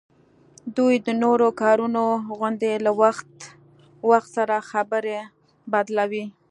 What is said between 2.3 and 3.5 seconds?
غوندي له وخت